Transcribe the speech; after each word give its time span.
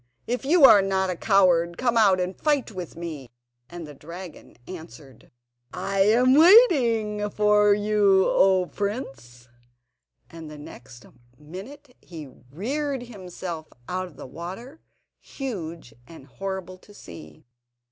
if 0.25 0.43
you 0.43 0.65
are 0.65 0.81
not 0.81 1.11
a 1.11 1.15
coward, 1.15 1.77
come 1.77 1.95
out 1.95 2.19
and 2.19 2.35
fight 2.41 2.71
with 2.71 2.95
me!" 2.95 3.29
And 3.69 3.85
the 3.85 3.93
dragon 3.93 4.57
answered: 4.67 5.29
"I 5.75 5.99
am 5.99 6.33
waiting 6.33 7.29
for 7.29 7.75
you, 7.75 8.25
O 8.25 8.65
prince," 8.65 9.47
and 10.27 10.49
the 10.49 10.57
next 10.57 11.05
minute 11.37 11.95
he 12.01 12.25
reared 12.51 13.03
himself 13.03 13.67
out 13.87 14.07
of 14.07 14.15
the 14.17 14.25
water, 14.25 14.79
huge 15.19 15.93
and 16.07 16.25
horrible 16.25 16.79
to 16.79 16.95
see. 16.95 17.45